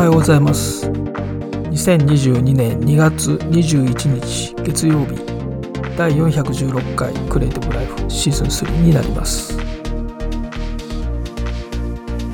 [0.00, 0.86] はようございます。
[0.88, 5.14] 2022年2月21日月曜日
[5.94, 9.58] 第416回クリエイティブライフシーズン3になります。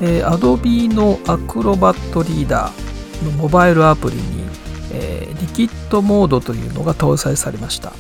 [0.01, 4.23] えー、Adobe の Acrobat リーダーのモバイルアプリに、
[4.93, 7.93] えー、リキッドモードというのが搭載されました。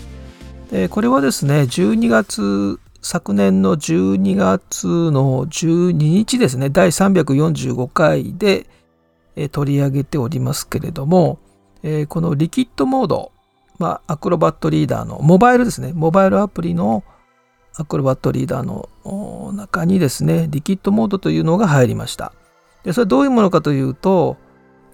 [0.70, 8.66] でこれはですね12月昨年の12月の12日ですね、第345回で、
[9.36, 11.38] え取り上げておりますけれども、
[11.82, 13.32] えこのリキッドモード、
[13.78, 17.04] まあ、アクロバットリーダーのモバイルですね、モバイルアプリの
[17.76, 22.32] アクロバットリーダーの中にですね、リキッドモードというのが入りました。
[22.82, 24.38] でそれはどういうものかというと、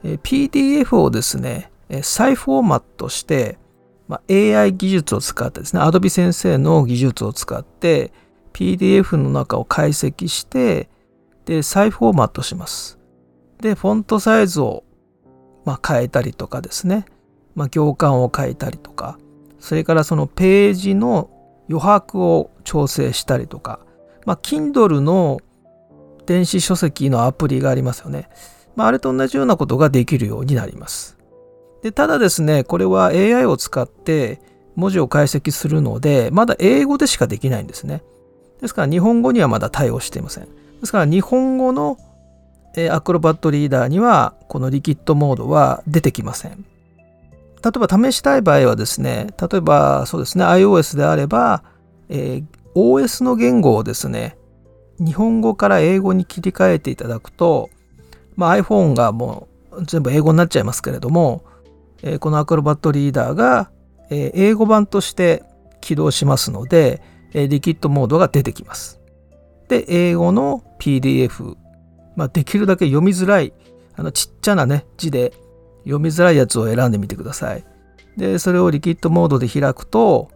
[0.02, 1.70] え PDF をですね、
[2.02, 3.58] 再フォーマットして、
[4.08, 8.12] まあ、AI 技術を使ってですね、Adobe 先生の技術を使って、
[8.52, 10.88] PDF の中を解析して、
[11.44, 12.98] で、再フォーマットします。
[13.62, 14.82] で、フォントサイズを、
[15.64, 17.06] まあ、変えたりとかですね、
[17.54, 19.18] まあ、行間を変えたりとか、
[19.60, 21.30] それからそのページの
[21.68, 23.78] 余白を調整したりとか、
[24.26, 25.40] まあ、Kindle の
[26.26, 28.28] 電子書籍のアプリがありますよね。
[28.74, 31.16] まあ、あれと同じようなことができるようになります。
[31.82, 34.40] でただですね、これは AI を使って
[34.74, 38.02] 文字を解析するので、まだ英語でしかできないんですね。
[38.60, 40.44] ですから日本語にはまだ対応していません。
[40.44, 40.50] で
[40.86, 41.96] すから日本語の
[42.90, 46.64] アクロバットリーダーにはこのリキッドモードは出てきません。
[47.64, 51.62] 例えば試したい場合はですね、例えばそうですね、iOS であれば、
[52.08, 54.36] えー、OS の言語をですね、
[54.98, 57.70] 日本語から英語に切り替えていただくと、
[58.36, 61.44] まあ、iPhone がもう全部英語になっちゃいますけれども、
[62.02, 63.70] えこのアクロバットリーダーが、
[64.10, 65.42] え英語版として
[65.80, 67.02] 起動しますので、
[67.32, 69.00] えリキッドモードが出てきます。
[69.68, 71.56] で、英語の PDF、
[72.16, 73.52] まあ、できるだけ読みづらい、
[73.94, 75.32] あのちっちゃなね、字で
[75.84, 77.64] 読みづらいやつを選んでみてください。
[78.16, 80.30] で、それをリキッドモードで開くと、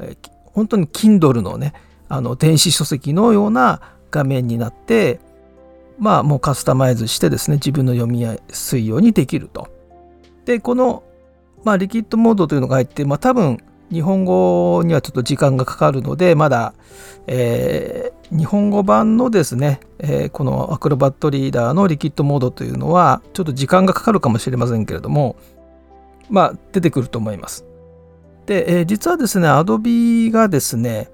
[0.00, 1.74] え本当に Kindle のね、
[2.08, 3.80] あの電子書籍のような
[4.10, 5.20] 画面になって、
[5.98, 9.68] まあもうカスタマイズしてですね、自分の読みやすいようにできると。
[10.44, 11.02] で、この、
[11.64, 13.58] まあ、リキッドモードというのが入って、まあ、多分、
[13.92, 16.74] 日本語にはちょっと時間がかかるので、まだ、
[17.26, 25.36] えー、日本語版のですね、えー、このアクロバットリーダーのリキッドモードというのは、ちょっと時間がかかるかもしれませんけれども、
[26.30, 27.64] まあ、出てくると思います。
[28.46, 31.10] で、えー、実はですね、Adobe がですね、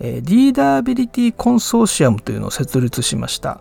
[0.00, 3.60] えリーダービリティコンソーシアムというのを設立しました。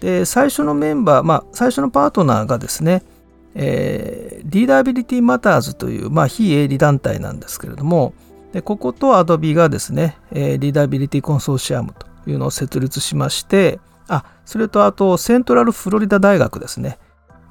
[0.00, 3.02] で、最初のメンバー、まあ、最初のパートナーがですね、
[3.54, 8.14] えー、リーダービリティマターズという、まあ、非営利団体なんですけれども、
[8.52, 16.98] でここと Adobe がですね、えー、リーダービリティコンソーシアムというのを設立しまして、あ、それとあとセントラルフロリダ大学ですね、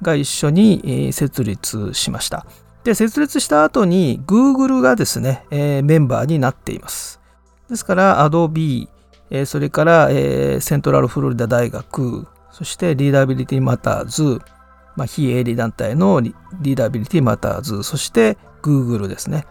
[0.02, 2.46] が一緒に、設立しました。
[2.84, 7.20] で、設立した後に Google がですね、えー、メンバーになっています。
[7.68, 8.88] ですから Adobe、
[9.30, 14.40] えー、それから、えー、セントラルフロリダ大学、そしてリーダービリティマターズ、
[15.00, 19.46] まあ、非営利団体のリーダービリティマターズ、そして Google ですね。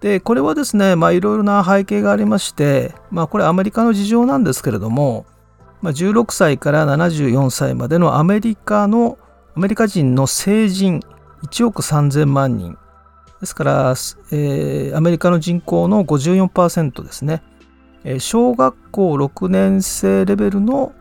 [0.00, 5.26] で、これはですね、まあいろいろな背景がありまして、まあこれアメリカの事情なんですけれども、
[5.82, 9.18] まあ、16歳から74歳までのアメリカの、
[9.56, 11.00] アメリカ人の成人
[11.42, 12.78] 1億3000万人。
[13.40, 13.94] ですから、
[14.30, 17.42] えー、アメリカの人口の54%ですね。
[18.04, 20.92] えー、小学校6年生レベルの、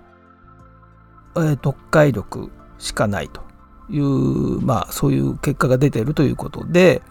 [1.35, 2.49] えー、読解力
[2.83, 3.41] しかないと
[3.89, 7.01] いう、まあ、そういう結果が出ているということで、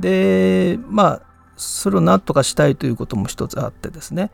[0.00, 1.22] で、まあ、
[1.56, 4.30] それを何とかしたいということも一つあってですね。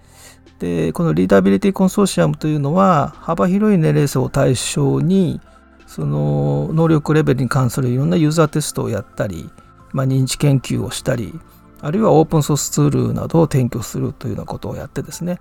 [0.61, 5.41] で、このリーダービリティコンソーシアムというのは、幅広い年齢層を対象に、
[5.87, 9.51] その能力レベルに関するいろんなユーザーテストをやったり、
[9.93, 11.39] まあ、認知研究をしたり、
[11.81, 15.41] あるいはオープンソースツールなどを提供するというようなことをやってですね。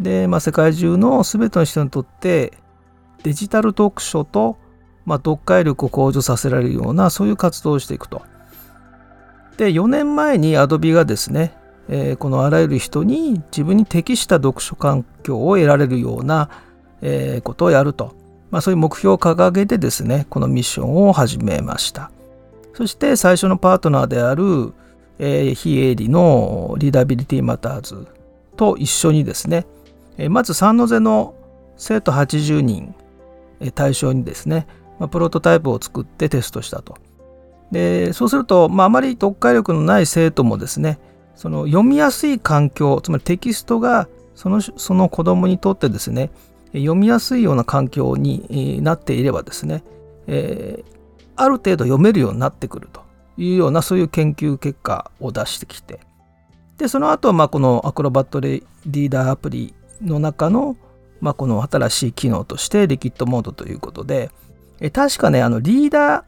[0.00, 2.58] で、まあ、世界中の全ての人にとって
[3.22, 4.58] デジタル読書と
[5.06, 8.22] まあ、読解力を向上させられるようなそういう活動をしていくと。
[9.56, 11.56] で4年前に Adobe がですね、
[11.88, 16.50] えー、このあらゆる人に自分に適した読書環境を得られるような、
[17.00, 18.14] えー、ことをやると、
[18.50, 22.10] まあ、そういう目標を掲げてですねこのミッションを始めました
[22.74, 24.74] そして最初のパートナーである、
[25.18, 28.06] えー、非営利のリーダビリティマターズ
[28.56, 29.66] と一緒にですね、
[30.18, 31.34] え、まず三ノ瀬の
[31.78, 32.94] 生徒80人
[33.60, 34.66] え対象にですね
[34.98, 36.96] まあ、プロトタイプを作ってテストしたと。
[37.70, 40.98] でそうすると、まあ、まり読解力のない生徒もですね
[41.34, 46.30] その読みやすい環境つまりテキストがそのその子供にとってですね
[46.72, 49.82] 読みやすいような環境になっていればですね、
[50.26, 50.98] えー、
[51.34, 53.02] ある程度読めるようになってくると
[53.36, 56.00] いうようなそういう研究結果を出してきて
[56.78, 60.76] でその後まあこのアクロバットリーダーアプリの中の、
[61.20, 64.30] まあ、この新しい機能としてリキッドモードということで
[64.80, 66.24] え確かねあのリーダー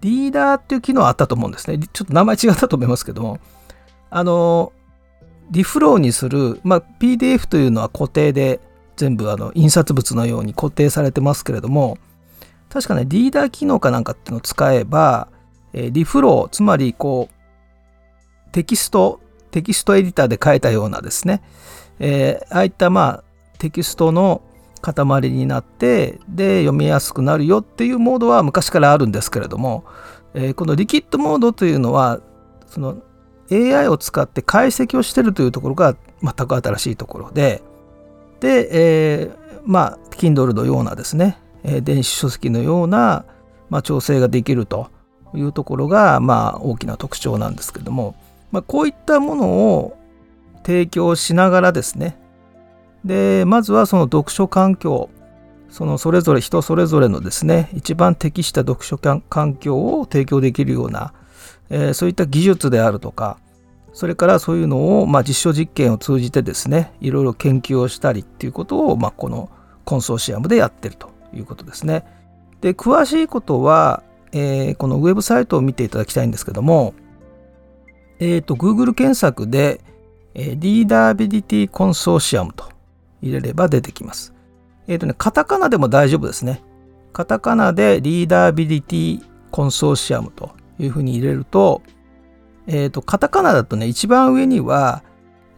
[0.00, 1.78] リーダーっていう機能あったと思うんですね。
[1.78, 3.40] ちょっと名前違ったと思いますけども。
[4.10, 4.72] あの
[5.50, 8.60] リフローにする、まあ、PDF というのは固定で
[8.96, 11.98] 全部あの印刷物のように固定されてますけれども
[12.68, 15.28] 確かねリーダー機能かなんかっていうのを使えば、
[15.72, 19.20] えー、リフローつまりこうテキスト
[19.50, 21.42] テキストエディターで書いたようなですね、
[21.98, 23.24] えー、ああいったまあ
[23.58, 24.42] テキストの
[24.80, 29.84] 塊になってで読みやすくなるよっていうモードは昔からあるんですけれども、
[30.34, 32.20] えー、このリキッドモードというのは
[32.66, 33.02] その
[33.50, 37.62] AI を使って解析をしてるというところが全く新しいところで
[38.40, 43.24] で、えー、まあ Kindle のようなですね、えー、電子書籍のような、
[43.70, 44.90] まあ、調整ができると
[45.34, 48.14] いうところが、まあ、大きな特徴なんですけども、
[48.50, 49.96] まあ、こういったものを
[50.64, 52.18] 提供しながらですね
[53.08, 55.08] でまずはその読書環境
[55.70, 61.14] そのそれぞれ人それぞれのですね一番適した読書環境を提供できるような、
[61.70, 63.38] えー、そういった技術であるとか
[63.94, 69.48] それからそういうのを、まあ、実証実験を通じてですねいろいろ研究をしたりっていうことを、まあ、この
[69.86, 72.04] コンソーシアムでやってるということですね。
[72.60, 74.02] で詳しいことは、
[74.32, 76.92] えー、このウェブサイトを見ていただきたいんですけども、
[78.18, 79.80] えっ、ー、と Google 検索で、
[80.34, 82.68] えー、リーダービリティコンソーシアムと
[83.22, 84.34] 入れれば出てきます。
[84.86, 86.62] えっ、ー、とね、カタカナでも大丈夫ですね。
[87.12, 91.82] カタカナでリーダービリティコンソーシアムというふうに入れると、
[92.66, 95.02] えっ、ー、と、カタカナだとね、一番上には、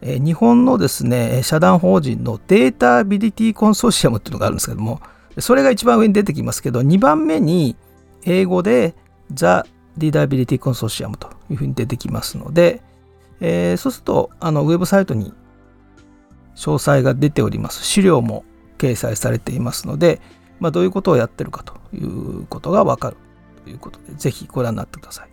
[0.01, 5.01] えー、日本のですね、社団法人のデータビリティコンソーシアムっていうのがあるんですけども、
[5.37, 7.75] それが一番上に出てきますけど、2番目に
[8.23, 8.95] 英語で
[9.33, 9.63] The
[9.97, 12.81] Readability Consortium というふうに出てきますので、
[13.39, 15.33] えー、そうするとあのウェブサイトに
[16.61, 18.45] 詳細が出ております資料も
[18.77, 20.21] 掲載されていますので、
[20.59, 23.17] まあ、どういうことをやってるかということがわかる
[23.63, 25.29] ということでぜひご覧になってください。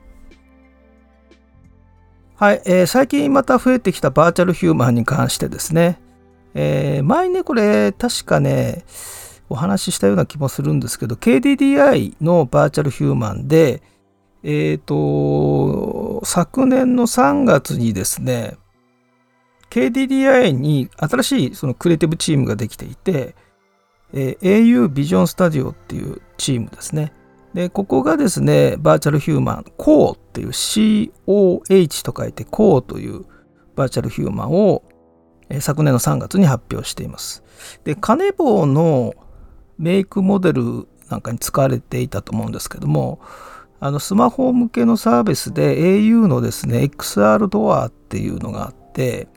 [2.36, 6.00] はい、えー、最近また増えてきたバーチャルヒューマンに関してですね、
[6.54, 8.84] えー、前ねこれ確かね
[9.50, 13.82] お話ししたような気もするんですけど KDDI のバーチャルヒューマンで
[14.44, 18.56] えっ、ー、と昨年の3月にですね
[19.70, 23.34] KDDI に新しいそのクリエイティブチームができていて、
[24.12, 27.12] えー、au ビジョンスタジオっていうチームですね。
[27.54, 33.24] で、ここがですね、バーチャルヒューマン、CORE っていう COH と書いて CORE という
[33.74, 34.82] バーチャルヒューマンを、
[35.48, 37.42] えー、昨年の3月に発表しています。
[37.84, 39.14] で、カネボウの
[39.78, 43.20] メイクモデルなんかに使われていたと思うんですけども、
[43.80, 49.28] あのスマホ向けのサービスで au のですね、XR ドアっていうのがあって、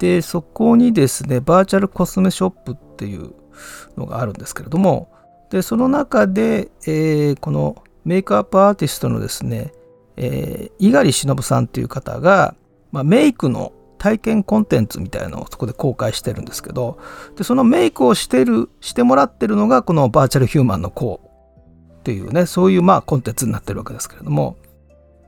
[0.00, 3.34] で、そこにですね、バーチャルコスメショップっていう
[3.98, 5.12] のがあるんですけれども、
[5.50, 9.72] で、その中で、えー、このメイクアップアーティストのですね、
[10.16, 12.54] え、猪狩忍さんっていう方が、
[12.92, 16.98] まあ、メイクの体験コンテンツみたいなのをそこで公開してるんですけど、
[17.36, 21.20] でそのメイクをしてる、してもらってるのが、このバーチャルヒューマンの子
[21.98, 24.56] っていうね、そういうまあコンテンツになってるわけですけれども、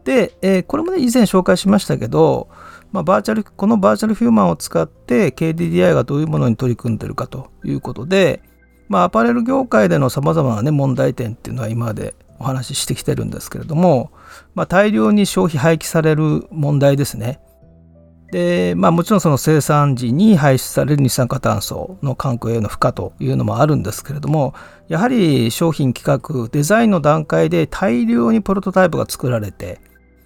[0.04, 2.48] で、えー、これもね、以前紹介しましたけど、
[2.90, 8.42] まあ、バーチャルこのバーチャルヒューマンを使って KDDI がどういうものに取り組んでるかということで、
[8.88, 14.10] まあ、アパレル業界でのさまざまな、ね、問題点っていうのは今までお話ししてきてるんですけれども、
[14.54, 17.40] まあ、大量に消費廃棄される問題ですね。
[18.32, 24.54] でまあ、もちろんその生産時に排出される二酸化炭素の環境への負荷というのもあるんですけれども
[24.88, 29.82] やはり商品企画デザインの段階で大量にプロトタイプが作られて、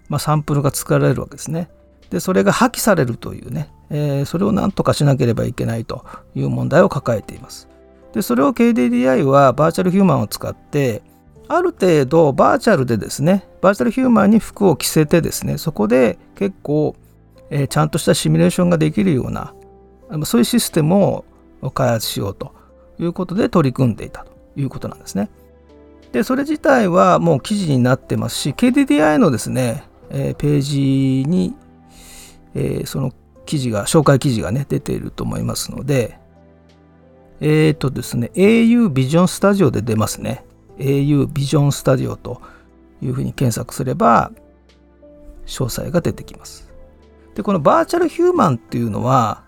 [0.09, 1.69] まあ、サンプルが作られるわけですね。
[2.11, 7.69] でそれが破棄されるというね、えー、それを何とかしなければいけないという問題を抱えています。
[8.13, 11.03] でそれを KDDI はバーチャルヒューマンを使って
[11.49, 16.97] ある程度バーチャルでですねバーチャルヒューマンに服を着せてですねそこで結構、
[17.51, 19.55] えー、ちゃんとしたシミュレーションができるような
[20.25, 21.25] そういうシステムを
[21.75, 22.55] 開発しようと
[22.99, 25.29] いうことで取り組んでいたということなんですね。
[26.13, 31.55] でそれ自体はもう記事になってますし KDDI のですね、えー、ページに
[32.57, 33.13] えー、その
[33.45, 36.19] 記事が、紹介記事がね、出ていると思いますので、
[37.41, 40.45] えっ、ー、とですね、au ビジョンスタジオで出ますね。
[40.79, 42.41] au ビジョンスタジオと
[43.03, 44.33] いうふうに検索すれば、
[45.45, 46.73] 詳細が出てきます。
[47.35, 49.45] で、このバーチャルヒューマンっていうのは、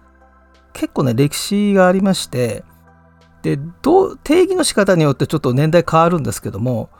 [0.74, 2.62] 結構ね、歴史がありまして、
[3.42, 6.90] でどう定義の仕方によってちょっと年代変わるんですけども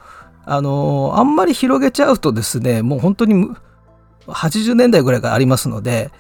[0.51, 3.51] あのあんまり広げちゃうとですねもう本当に
[4.27, 6.11] 80年代ぐらいがありますので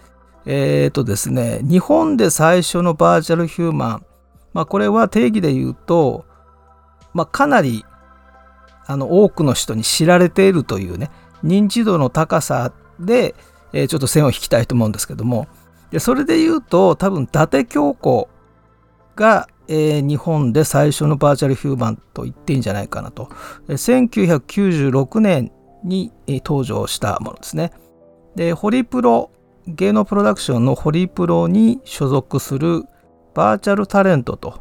[0.44, 4.06] えっ、ー、とですね日本で最初のバーチャルヒューマン、
[4.52, 6.26] まあ、これは定義で言うと、
[7.14, 7.86] まあ、かなり
[8.86, 11.10] あの多くの人に知られているというね
[11.42, 12.70] 認知度の高さ
[13.00, 13.34] で、
[13.72, 15.48] えー、ちょっと線を引きたいと思うんですけども
[15.90, 18.28] でそれで言うと多分伊達京子
[19.16, 23.28] が、えー、日本で最初のバーチャルヒューマンと言っていいんじゃないかなと。
[23.68, 25.52] 1996年
[25.84, 27.72] に、登場したものですね。
[28.34, 29.30] でホリプロ
[29.66, 32.84] 芸能プロダクションのホリプロに所属する
[33.34, 34.60] バーチャルタレントと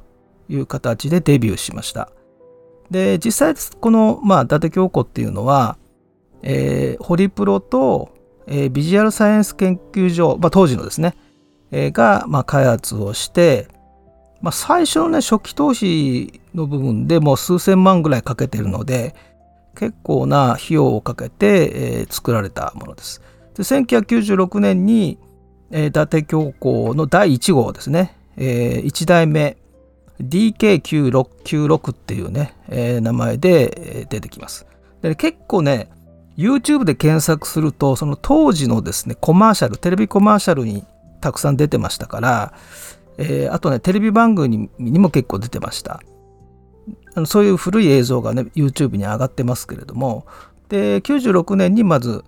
[0.49, 2.09] いう形でデビューしました。
[2.89, 5.77] で実際この、まあ、伊達京子っていうのは、
[6.41, 11.15] えー、ホリプロとえー、ビジュアルサイエンス研究所、まあ、当時のですね、
[11.71, 13.67] えー、が、まあ、開発をして、
[14.41, 19.15] まあ、最初のね初期投資の部分でもう数千万ぐらいかけてるので
[19.75, 23.21] 結構な費用をかけて、えー、作られたものです。
[23.55, 25.19] で1996年に、
[25.71, 29.57] えー、伊達京子の第1号ですね、えー、1代目
[30.21, 34.65] DK9696 っていうね、えー、名前で出てきます。
[35.01, 35.89] で結構ね
[36.37, 40.85] YouTube で検索するとその当時のですねコマーシャルテレビコマーシャルに
[41.21, 42.53] たくさん出てましたから、
[43.17, 46.01] えー、あとねテレビ番組にも結構出てました。
[47.15, 50.25] あのそういう古い映像がね YouTube に上がってますけれども。
[50.69, 52.23] で96年にまず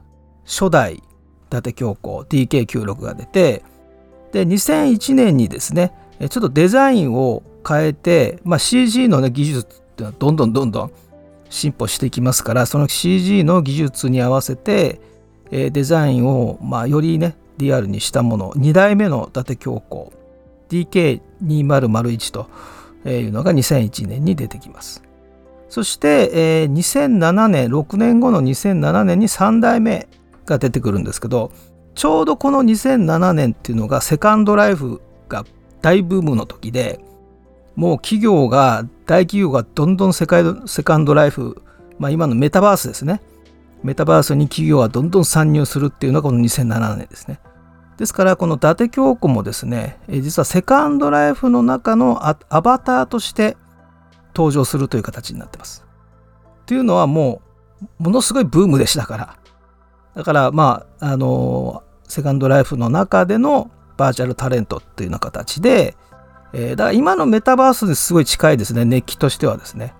[0.45, 1.01] 初代伊
[1.49, 3.63] 達京子 DK96 が出て
[4.31, 10.91] で2001年にですねちょっとデザインを変えて、まあ、CG の、ね、技術っていうのはどんどんどんどん
[11.49, 15.01] 進歩していきますからその CG の技術に合わせて、
[15.51, 20.13] えー、デザインを、まあ、よりねリアルにしたもの2代目の伊達京子
[20.69, 22.49] DK2001 と
[23.09, 25.03] いうのが2001年に出てきます。
[25.69, 30.07] そして、えー、2007年6年後の2007年に3代目
[30.45, 31.51] が出てくるんですけど
[31.93, 35.45] ちょうどこの2007年っていうのがセカンドライフが
[35.81, 36.99] 大ブームの時で
[37.75, 41.61] もう企業が大企業がどんどん世界セカンドライフ、
[41.97, 43.21] まあ、今のメタバースですね。
[43.83, 47.39] メタバースに企業はどんどん参入するっていうのがこの2007年ですね。
[47.99, 53.57] ですからこの伊達京子もですね実はセカンドライフの中のアバターとして
[54.33, 55.85] 登場するという形になってます。
[56.65, 57.41] というのはも
[57.99, 59.35] うものすごいブームでしたから。
[60.15, 65.95] だからまああのセカンドライフの中でのバーチャルタレントっていうような形で
[66.53, 69.93] えー、だから今のメタバースにすごい近いですね、熱気としてはですね。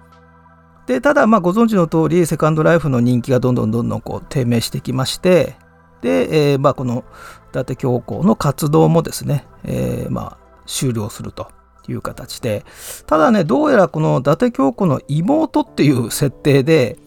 [0.88, 5.56] で、ただ、まあ、ご存知の通り、セカンドライフの人気がどんどんどんどんこう低迷してきまして、
[6.02, 7.04] で、えー、まあ、この
[7.50, 11.52] 伊達教皇の活動もですね、えー、まあ、終了すると
[11.88, 12.64] いう形で、
[13.08, 16.98] ただね、どうやらこの伊達教皇の妹っていう設定で、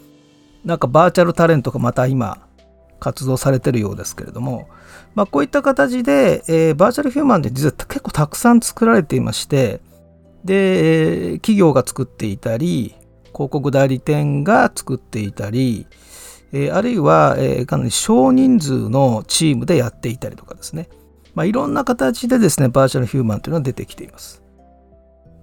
[0.64, 2.46] なんかバーチャルタレントがまた今、
[2.98, 4.68] 活動されてるようですけれども、
[5.16, 9.80] まあ、こういった形で、えー、バーチャルヒューマンって実は結構たくさん作られていまして
[10.44, 12.94] で企業が作っていたり
[13.32, 15.86] 広告代理店が作っていたり、
[16.52, 20.88] えー、あるいは、えー、かなり少人数のチームでやっていたりとかですね、
[21.34, 24.42] まあ、いろんな形でですねバーチャルヒューマンというのは出てきています。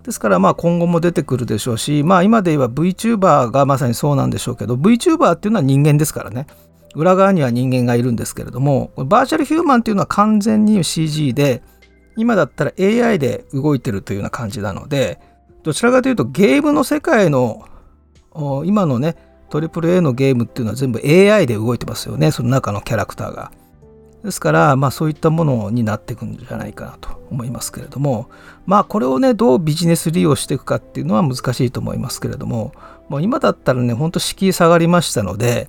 [0.04, 6.48] ですからまあ今後も出てくるでしょうし、まあ、今で言えば VTuber がまさにそうなんでしょうけど VTuber っていうのは人間ですからね。
[6.96, 11.62] 裏側には人間がいるんですけれどもバーチャルヒューマンっていうのは完全に CG で
[12.18, 15.20] 今だったら AI で動いてるというような感じなので
[15.64, 17.64] どちらかというとゲームの世界の
[18.66, 19.16] 今のね
[19.50, 22.32] AAA のゲームっていうのは全部 AI で動いてますよね。
[22.32, 23.52] その中のキャラクターが。
[24.24, 28.30] ですからまあそういったものになっていくんじゃないかなと思いますけれども。
[28.66, 32.74] まあこれをねどうビジネス利用していくかっていうのは難しいと思いますけれども。
[33.08, 35.68] もう今だったらねほんと敷居下がりましたので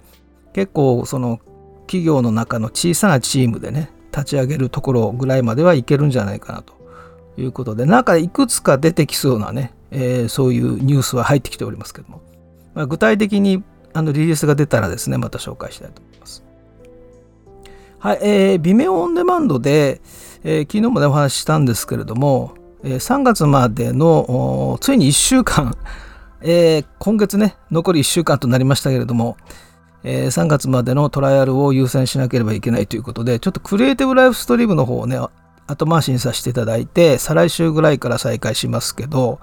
[0.52, 1.40] 結構その
[1.87, 6.80] 企業の中の小さなチームでね立ち上げるところぐらいまではいけるんじゃないかなと。
[7.38, 12.22] いうことでなんかいくつか出てきそうなね、えー、そういうニュースは入ってきておりますけども、
[12.74, 13.62] まあ、具体的に
[13.92, 16.44] あのリリースが出たらですねまた紹介したいと思います。
[17.98, 20.00] はい、えー、微妙オンデマンドで、
[20.42, 25.76] えー、昨日もねお話ししたんですけれども、えー、3月までのついに1週間、
[26.40, 29.36] えー、今月ね残り1週間となりましたけれども、
[30.02, 35.18] えー、3月までのトライアルを優先しなければいけないということで、ちょっとクリエイティブライフストリームの方をね、
[35.66, 39.40] 後回しにさせていただいて、再来週ぐらいから再開しますけど、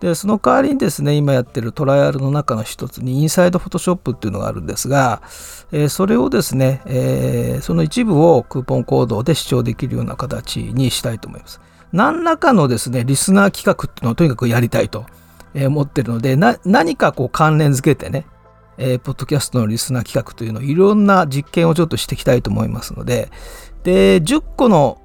[0.00, 5.22] で、その代わりにですね、今やってるトライアルの中の一つに、インサイドフォトショップっていうのがあるんですが、
[5.72, 11.60] えー、それをですね、えー、その一部をクーポンコードで視聴できるような形にしたいと思います。
[11.92, 15.06] 何らかのですねリスナー企画っていうのをとにかくやりたいと
[15.54, 18.26] 思ってるので何かこう関連づけてね
[18.82, 23.30] えー、ポッドキャストのリスナー企画というのをいろんな実験をちょっとしていきたいと思いますので、
[23.82, 25.02] で、10個の、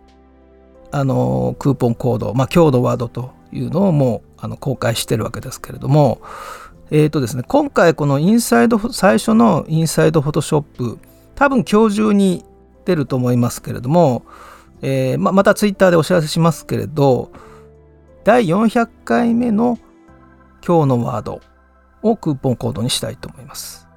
[0.92, 6.22] あのクーポンコード、まあ、強度ワードというのをもうあの公開してるわけですけれども、
[6.92, 11.00] え、ー、とですね、今回このインサイド、最初のインサイドフォトショップ、
[11.34, 12.46] 多分今日中に
[12.86, 14.26] 出ると思いますけれども、
[14.82, 17.32] えー、ままたツイッターでお知らせしますけれど、
[18.24, 19.80] 第400回目の
[20.66, 21.42] 今日のワード
[22.02, 23.88] をクーポンコードにしたいと思います。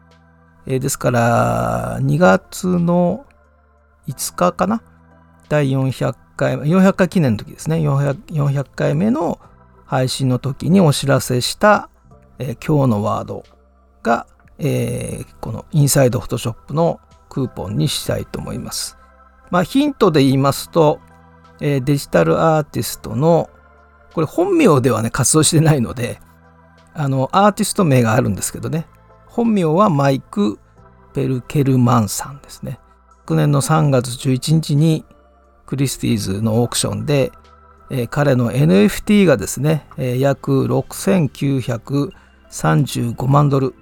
[0.66, 3.26] えー、ですから、2月の
[4.06, 4.82] 5日かな？
[5.48, 7.76] 第400回、400回記念の時ですね。
[7.76, 9.38] 400, 400回目の
[9.88, 11.88] 配信の時にお知らせした、
[12.38, 13.44] えー、今日のワード
[14.02, 14.26] が、
[14.58, 18.96] えー、このインサイドフォトショップのクーポンにしたいと思います。
[19.50, 21.00] まあヒントで言いますと、
[21.60, 23.48] えー、デジタルアーティストの
[24.12, 26.20] これ本名ではね活動してないので
[26.92, 28.86] あのアーティスト名があるんですけどね
[29.26, 30.58] 本名はマイク・
[31.14, 32.78] ペルケルマンさんですね
[33.20, 35.04] 昨年の3月11日に
[35.68, 37.30] クリスティーズのオークションで、
[37.90, 43.74] えー、彼の NFT がですね、えー、約6935万ドル、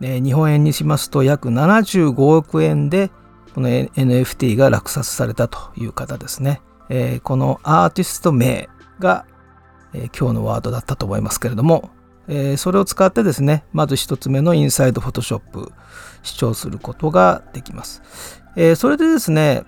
[0.00, 3.10] えー、日本円にしますと約75億円で
[3.54, 9.26] この NFT が落札されたという方ですね、えー、このアーティスト名が、
[9.92, 11.90] えー、今日のワードだったと思いますけれども
[12.28, 15.72] えー、それを使ってですねまず1つ目のインサイドフォトショップ
[16.22, 18.02] 視聴することができます、
[18.56, 19.64] えー、それでですね、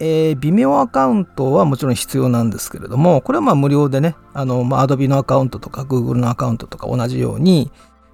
[0.00, 7.70] えー、微妙アカウントはもちろん必要なんですけれどもこれはまあ無料でねあの、まあ、Adobe のアカウントとか Google のアカウントとか同じように、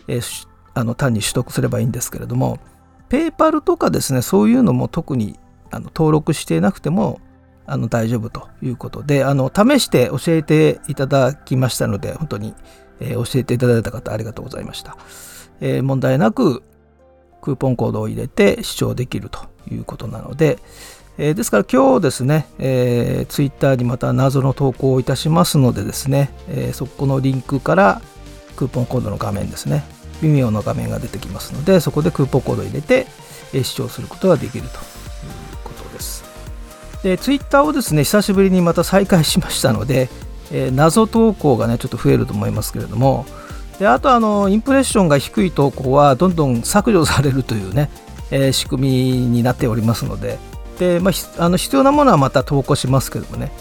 [0.09, 2.59] えー、あの単に取得すればいいんですけれども
[3.09, 5.39] PayPal とかですねそういうのも特に
[5.71, 7.21] あの登録していなくても
[7.67, 12.55] あの大丈夫ということであの試して教えていただきましたので本当に
[13.01, 14.97] えー、教えていただいた方ありがとうございました。
[15.61, 16.63] えー、問題なく
[17.41, 20.59] クーポンコードを入れて視聴できるということなので、
[21.19, 28.03] えー、ですから今日ですね、えー、ツイッターにまた謎の投稿をいたしますのでですね、えー、そこのリンクから
[28.57, 29.85] クーポンコードの画面ですね、
[30.23, 33.07] 微妙な画面が出てきますので、そこでクーポンコードを入れて、
[33.53, 34.71] えー、視聴することができるという
[35.65, 36.25] ことです。
[37.03, 40.09] で、ツイッターをですね、久しぶりにまた再開しましたので、
[40.53, 43.27] えー、謎投稿がねちょっと増えると思いますけれども
[43.79, 47.91] であとあのインプレッションが低い投稿はどんどん削除されるというね、
[48.31, 50.39] えー、仕組みになっておりますので
[50.79, 53.53] で、まあ、あの必要なものはまた投稿しますけどもね。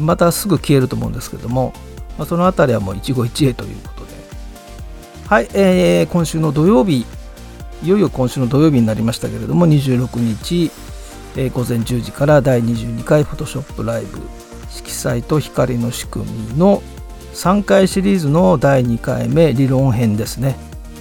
[0.00, 1.72] またすぐ消えると思うんですけども、
[2.18, 4.12] まあ、そのあたりはもう一期一会ということで。
[5.26, 7.06] はい、えー、今週の土曜日。
[7.80, 10.72] いよいよ今週の土曜日になりましたけれども26日、
[11.36, 14.18] えー、午前10時から第22回フォトショップライブ。
[14.70, 16.82] 色彩と光の仕組みの
[17.34, 20.56] 3回シリーズの第2回目理論編ですね、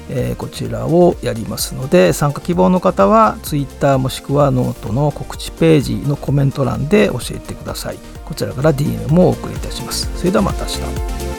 [0.09, 7.97] えー、こちらをやりますので参加希望の方は Twitter もしくはノートの告知ページのコメント欄で教えてください。
[8.25, 10.09] こちらから DM もお送りいたします。
[10.17, 11.36] それではまた明日。